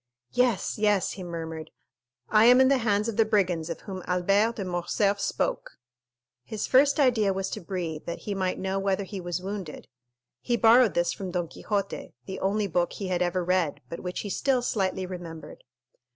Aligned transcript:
"Yes, 0.31 0.79
yes," 0.79 1.11
he 1.11 1.21
murmured, 1.21 1.69
"I 2.27 2.45
am 2.45 2.59
in 2.59 2.69
the 2.69 2.79
hands 2.79 3.07
of 3.07 3.17
the 3.17 3.23
brigands 3.23 3.69
of 3.69 3.81
whom 3.81 4.01
Albert 4.07 4.55
de 4.55 4.65
Morcerf 4.65 5.19
spoke." 5.21 5.77
His 6.43 6.65
first 6.65 6.99
idea 6.99 7.31
was 7.33 7.51
to 7.51 7.61
breathe, 7.61 8.05
that 8.07 8.21
he 8.25 8.33
might 8.33 8.57
know 8.57 8.79
whether 8.79 9.03
he 9.03 9.21
was 9.21 9.43
wounded. 9.43 9.87
He 10.39 10.57
borrowed 10.57 10.95
this 10.95 11.13
from 11.13 11.29
Don 11.29 11.47
Quixote, 11.47 12.15
the 12.25 12.39
only 12.39 12.65
book 12.65 12.93
he 12.93 13.09
had 13.09 13.21
ever 13.21 13.43
read, 13.45 13.79
but 13.89 13.99
which 13.99 14.21
he 14.21 14.29
still 14.31 14.63
slightly 14.63 15.05
remembered. 15.05 15.63